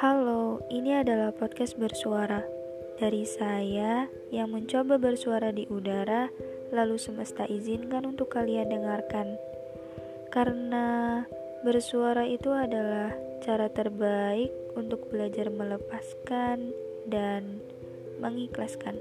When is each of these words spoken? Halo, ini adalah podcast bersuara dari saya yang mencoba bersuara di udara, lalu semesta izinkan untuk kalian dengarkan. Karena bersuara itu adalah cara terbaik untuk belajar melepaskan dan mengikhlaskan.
Halo, 0.00 0.64
ini 0.72 0.96
adalah 0.96 1.28
podcast 1.28 1.76
bersuara 1.76 2.40
dari 2.96 3.28
saya 3.28 4.08
yang 4.32 4.48
mencoba 4.48 4.96
bersuara 4.96 5.52
di 5.52 5.68
udara, 5.68 6.32
lalu 6.72 6.96
semesta 6.96 7.44
izinkan 7.44 8.08
untuk 8.08 8.32
kalian 8.32 8.72
dengarkan. 8.72 9.36
Karena 10.32 11.20
bersuara 11.68 12.24
itu 12.24 12.48
adalah 12.48 13.12
cara 13.44 13.68
terbaik 13.68 14.48
untuk 14.72 15.04
belajar 15.12 15.52
melepaskan 15.52 16.72
dan 17.04 17.60
mengikhlaskan. 18.24 18.96